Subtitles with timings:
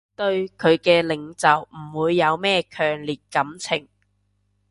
[0.15, 3.87] 對佢嘅領袖唔會有咩強烈感情